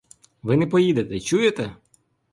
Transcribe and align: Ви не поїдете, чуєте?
Ви 0.41 0.57
не 0.57 0.67
поїдете, 0.67 1.19
чуєте? 1.19 1.75